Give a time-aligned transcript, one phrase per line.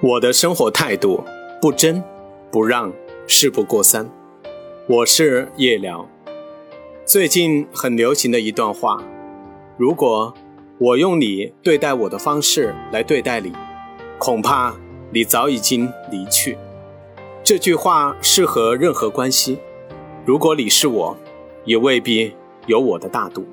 [0.00, 1.24] 我的生活态度
[1.60, 2.00] 不争
[2.52, 2.92] 不让，
[3.26, 4.08] 事不过三。
[4.86, 6.08] 我是夜聊。
[7.04, 9.02] 最近很流行的一段话：
[9.76, 10.32] 如果
[10.78, 13.52] 我用你对待我的方式来对待你，
[14.20, 14.72] 恐怕
[15.10, 16.56] 你早已经离去。
[17.42, 19.58] 这句话适合任何关系。
[20.24, 21.16] 如果你是我，
[21.64, 22.32] 也未必
[22.68, 23.44] 有我的大度。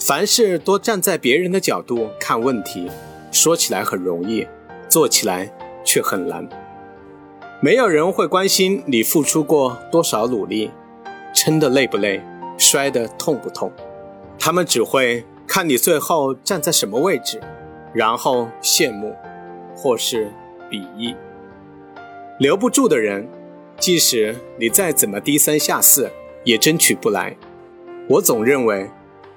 [0.00, 2.90] 凡事多站在别人的角度看问题，
[3.30, 4.46] 说起来很容易，
[4.88, 5.52] 做起来。
[5.88, 6.46] 却很难，
[7.62, 10.70] 没有人会关心你付出过多少努力，
[11.34, 12.20] 撑得累不累，
[12.58, 13.72] 摔得痛不痛，
[14.38, 17.40] 他们只会看你最后站在什么位置，
[17.94, 19.16] 然后羡慕，
[19.74, 20.30] 或是
[20.70, 21.16] 鄙夷。
[22.38, 23.26] 留不住的人，
[23.78, 26.10] 即使你再怎么低三下四，
[26.44, 27.34] 也争取不来。
[28.10, 28.90] 我总认为，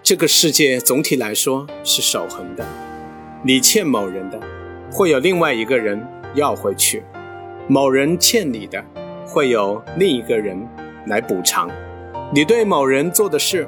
[0.04, 2.66] 这个世界总体来说是守恒的，
[3.42, 4.38] 你欠某人的，
[4.92, 6.06] 会有另外一个人。
[6.34, 7.04] 要回去，
[7.68, 8.84] 某人欠你的，
[9.28, 10.58] 会有另一个人
[11.08, 11.70] 来补偿。
[12.34, 13.68] 你对某人做的事，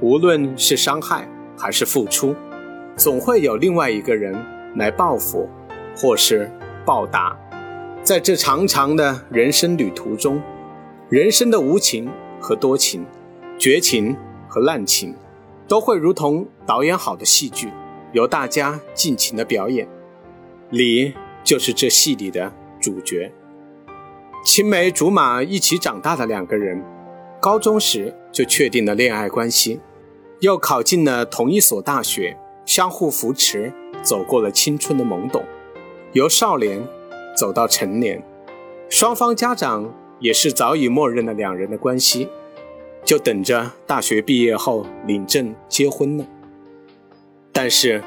[0.00, 2.34] 无论是伤害还是付出，
[2.96, 4.34] 总会有另外一个人
[4.76, 5.48] 来报复，
[5.96, 6.50] 或是
[6.84, 7.36] 报答。
[8.02, 10.40] 在这长长的人生旅途中，
[11.08, 12.08] 人生的无情
[12.40, 13.04] 和多情，
[13.58, 15.14] 绝情和滥情，
[15.66, 17.70] 都会如同导演好的戏剧，
[18.12, 19.88] 由大家尽情的表演。
[20.70, 21.14] 你。
[21.44, 22.50] 就是这戏里的
[22.80, 23.30] 主角，
[24.42, 26.82] 青梅竹马一起长大的两个人，
[27.38, 29.78] 高中时就确定了恋爱关系，
[30.40, 33.70] 又考进了同一所大学，相互扶持，
[34.02, 35.44] 走过了青春的懵懂，
[36.14, 36.82] 由少年
[37.36, 38.22] 走到成年，
[38.88, 42.28] 双方家长也是早已默认了两人的关系，
[43.04, 46.24] 就等着大学毕业后领证结婚了。
[47.52, 48.02] 但是，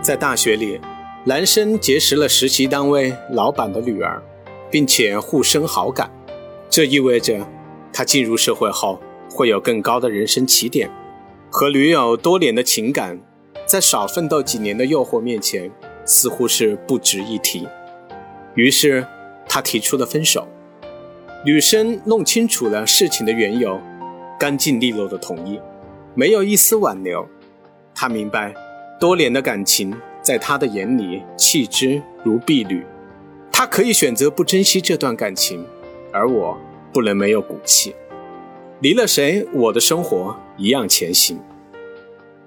[0.00, 0.80] 在大学里。
[1.28, 4.22] 男生结识了实习单位老板的女儿，
[4.70, 6.10] 并且互生好感，
[6.70, 7.46] 这意味着
[7.92, 8.98] 他进入社会后
[9.30, 10.90] 会有更高的人生起点。
[11.50, 13.20] 和女友多年的情感，
[13.66, 15.70] 在少奋斗几年的诱惑面前，
[16.06, 17.68] 似乎是不值一提。
[18.54, 19.06] 于是
[19.46, 20.48] 他提出了分手。
[21.44, 23.78] 女生弄清楚了事情的缘由，
[24.40, 25.60] 干净利落的同意，
[26.14, 27.28] 没有一丝挽留。
[27.94, 28.54] 她明白，
[28.98, 29.94] 多年的感情。
[30.28, 32.84] 在他的眼里，弃之如敝履。
[33.50, 35.64] 他可以选择不珍惜这段感情，
[36.12, 36.54] 而我
[36.92, 37.94] 不能没有骨气。
[38.80, 41.38] 离了谁，我的生活一样前行。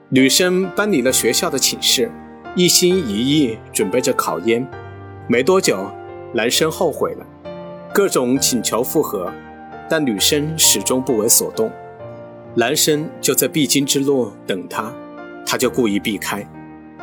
[0.09, 2.12] 女生搬离了学校的寝室，
[2.56, 4.63] 一心一意准备着考研。
[5.28, 5.90] 没多久，
[6.36, 7.25] 男生后悔了，
[7.92, 9.34] 各种请求复合，
[9.90, 11.72] 但女生始终不为所动。
[12.53, 14.94] 男生就在必经之路等她，
[15.48, 16.48] 她就故意避开。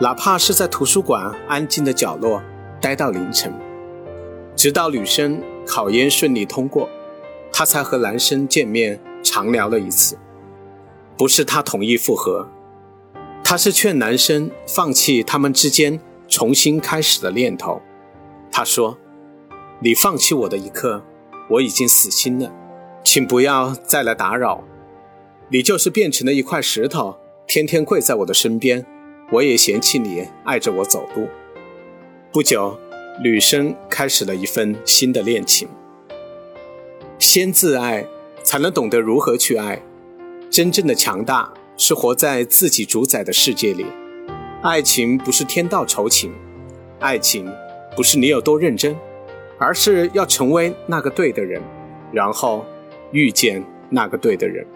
[0.00, 2.40] 哪怕是在图书馆安静的角落
[2.80, 3.52] 待到凌晨，
[4.54, 6.88] 直到女生考研顺利通过，
[7.52, 10.16] 他才和男生见面长聊了一次。
[11.16, 12.48] 不是他同意复合，
[13.42, 15.98] 他是劝男生放弃他们之间
[16.28, 17.82] 重新开始的念头。
[18.52, 18.96] 他说
[19.82, 21.02] ：“你放弃我的一刻，
[21.50, 22.52] 我已经死心了，
[23.02, 24.62] 请不要再来打扰。
[25.48, 27.16] 你就是变成了一块石头，
[27.48, 28.86] 天天跪在我的身边。”
[29.30, 31.28] 我也嫌弃你爱着我走路。
[32.32, 32.78] 不久，
[33.22, 35.68] 女生开始了一份新的恋情。
[37.18, 38.06] 先自爱，
[38.42, 39.82] 才能懂得如何去爱。
[40.48, 43.84] 真正的强大是活在自己主宰的世界里。
[44.62, 46.32] 爱情不是天道酬勤，
[46.98, 47.52] 爱情
[47.94, 48.96] 不是你有多认真，
[49.58, 51.60] 而是要成为那个对的人，
[52.12, 52.64] 然后
[53.12, 54.66] 遇见那个对的人。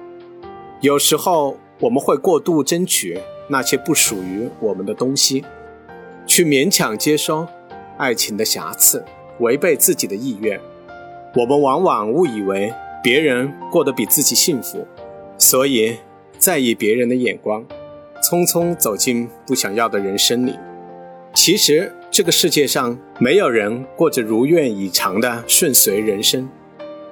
[0.82, 3.18] 有时候我们会过度争取。
[3.52, 5.44] 那些不属于我们的东西，
[6.26, 7.46] 去勉强接收
[7.98, 9.04] 爱情的瑕疵，
[9.40, 10.58] 违背自己的意愿。
[11.36, 12.72] 我们往往误以为
[13.04, 14.86] 别人过得比自己幸福，
[15.36, 15.98] 所以
[16.38, 17.62] 在意别人的眼光，
[18.22, 20.54] 匆匆走进不想要的人生里。
[21.34, 26.48] 其实这个世界上没有人过着如愿以偿的顺遂人生。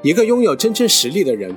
[0.02, 1.54] 一个拥有真正实力的人，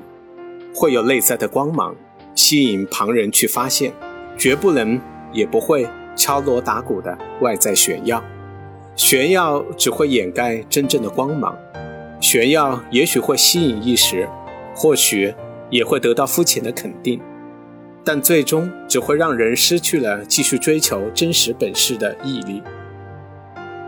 [0.75, 1.95] 会有内在的光芒，
[2.35, 3.93] 吸引旁人去发现。
[4.37, 4.99] 绝不能，
[5.31, 8.23] 也不会敲锣打鼓的外在炫耀，
[8.95, 11.57] 炫耀只会掩盖真正的光芒。
[12.19, 14.27] 炫耀也许会吸引一时，
[14.75, 15.33] 或许
[15.69, 17.19] 也会得到肤浅的肯定，
[18.03, 22.61] 但最终只会让人失去了继续追求真实本事的毅力。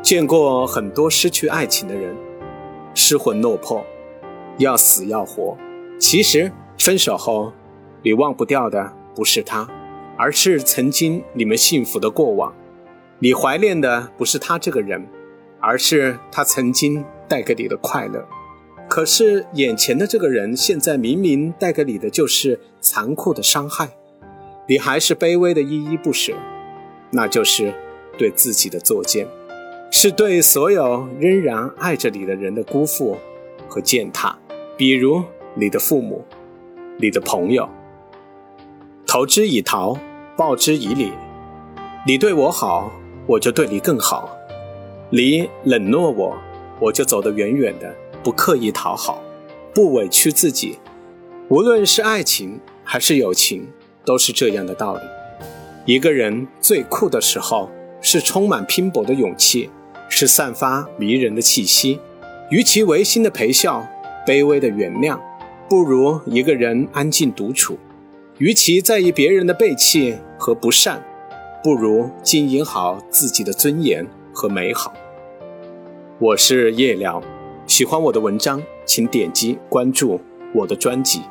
[0.02, 2.16] 见过很多失去爱情的人，
[2.94, 3.84] 失魂落魄，
[4.58, 5.58] 要死要活。
[5.98, 7.54] 其实分手后，
[8.04, 9.68] 你忘不掉的不是他。
[10.26, 12.52] 而是曾经你们幸福的过往，
[13.20, 15.06] 你怀念的不是他这个人，
[15.60, 18.28] 而是他曾经带给你的快乐。
[18.90, 23.88] 可是眼前的这个人现在明明带给你的就是残酷的伤害，
[24.68, 26.34] 你还是卑微的依依不舍，
[27.12, 27.72] 那就是
[28.18, 29.28] 对自己的作践，
[29.92, 33.16] 是对所有仍然爱着你的人的辜负
[33.68, 34.36] 和践踏。
[34.76, 35.22] 比如
[35.54, 36.26] 你的父母，
[36.98, 37.70] 你的朋友。
[39.08, 39.98] 投之以桃，
[40.38, 41.12] 报之以礼。
[42.06, 42.92] 你对我好，
[43.26, 44.30] 我就对你更好；
[45.10, 46.38] 你冷落我，
[46.80, 49.22] 我就走得远远的，不刻意讨好，
[49.74, 50.78] 不委屈自己。
[51.48, 53.68] 无论是爱情还是友情，
[54.04, 55.02] 都是这样的道理。
[55.86, 57.70] 一个人最酷的时候，
[58.02, 59.70] 是充满拼搏的勇气，
[60.10, 62.00] 是散发迷人的气息。
[62.52, 63.88] 与其违心的陪笑，
[64.28, 65.20] 卑微的原谅，
[65.68, 67.78] 不如一个人安静独处。
[68.38, 71.02] 与其在意别人的背弃和不善，
[71.64, 74.94] 不如经营好自己的尊严和美好。
[76.20, 77.24] 我是夜聊，
[77.66, 80.20] 喜欢我的文章，请点击关注
[80.54, 81.22] 我的专辑。